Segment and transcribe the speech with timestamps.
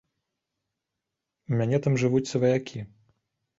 [1.51, 2.79] У мяне там жывуць сваякі.